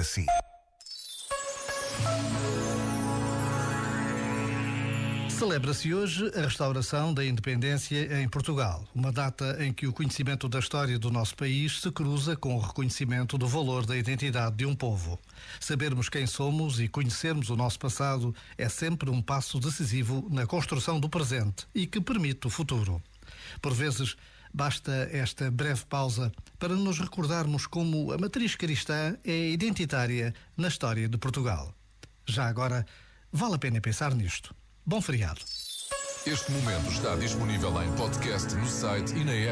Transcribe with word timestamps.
para 0.00 0.04
si. 0.04 0.26
Celebra-se 5.28 5.94
hoje 5.94 6.30
a 6.36 6.42
restauração 6.42 7.14
da 7.14 7.24
independência 7.24 8.22
em 8.22 8.28
Portugal, 8.28 8.86
uma 8.94 9.10
data 9.10 9.56
em 9.64 9.72
que 9.72 9.86
o 9.86 9.92
conhecimento 9.92 10.48
da 10.48 10.58
história 10.58 10.98
do 10.98 11.10
nosso 11.10 11.34
país 11.34 11.80
se 11.80 11.90
cruza 11.90 12.36
com 12.36 12.54
o 12.56 12.60
reconhecimento 12.60 13.38
do 13.38 13.48
valor 13.48 13.86
da 13.86 13.96
identidade 13.96 14.56
de 14.56 14.66
um 14.66 14.74
povo. 14.74 15.18
Sabermos 15.58 16.08
quem 16.08 16.26
somos 16.26 16.78
e 16.78 16.88
conhecermos 16.88 17.48
o 17.48 17.56
nosso 17.56 17.78
passado 17.78 18.34
é 18.56 18.68
sempre 18.68 19.10
um 19.10 19.22
passo 19.22 19.58
decisivo 19.58 20.26
na 20.30 20.46
construção 20.46 21.00
do 21.00 21.08
presente 21.08 21.66
e 21.74 21.86
que 21.86 22.00
permite 22.00 22.46
o 22.46 22.50
futuro. 22.50 23.02
Por 23.62 23.72
vezes, 23.72 24.16
basta 24.52 25.08
esta 25.12 25.50
breve 25.50 25.84
pausa 25.88 26.32
para 26.58 26.74
nos 26.74 26.98
recordarmos 26.98 27.66
como 27.66 28.12
a 28.12 28.18
matriz 28.18 28.56
cristã 28.56 29.16
é 29.24 29.50
identitária 29.50 30.34
na 30.56 30.68
história 30.68 31.08
de 31.08 31.18
Portugal. 31.18 31.74
Já 32.26 32.46
agora, 32.46 32.84
vale 33.32 33.54
a 33.54 33.58
pena 33.58 33.80
pensar 33.80 34.14
nisto. 34.14 34.54
Bom 34.84 35.00
feriado. 35.00 35.40
Este 36.26 36.52
momento 36.52 36.90
está 36.90 37.16
disponível 37.16 37.82
em 37.82 37.90
podcast 37.96 38.54
no 38.54 38.66
site 38.66 39.14
e 39.14 39.24
na 39.24 39.32
app. 39.32 39.48